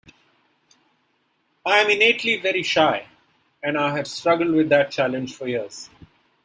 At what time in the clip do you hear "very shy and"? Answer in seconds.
2.37-3.77